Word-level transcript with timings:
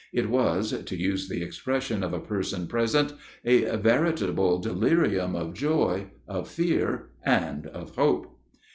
It 0.11 0.31
was 0.31 0.73
(to 0.83 0.97
use 0.97 1.29
the 1.29 1.43
expression 1.43 2.01
of 2.01 2.11
a 2.11 2.19
person 2.19 2.65
present) 2.65 3.13
a 3.45 3.77
veritable 3.77 4.57
delirium 4.57 5.35
of 5.35 5.53
joy, 5.53 6.07
of 6.27 6.47
fear, 6.47 7.09
and 7.23 7.67
of 7.67 7.95
hope. 7.95 8.35